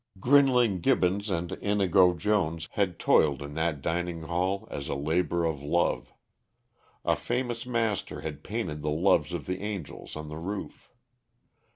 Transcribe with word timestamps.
Grinling 0.19 0.79
Gibbons 0.81 1.29
and 1.29 1.51
Inigo 1.61 2.15
Jones 2.15 2.67
had 2.71 2.97
toiled 2.97 3.39
in 3.43 3.53
that 3.53 3.83
dining 3.83 4.23
hall 4.23 4.67
as 4.71 4.87
a 4.87 4.95
labor 4.95 5.45
of 5.45 5.61
love; 5.61 6.11
a 7.05 7.15
famous 7.15 7.67
master 7.67 8.21
had 8.21 8.43
painted 8.43 8.81
the 8.81 8.89
loves 8.89 9.31
of 9.31 9.45
the 9.45 9.59
angels 9.61 10.15
on 10.15 10.27
the 10.27 10.37
roof. 10.39 10.89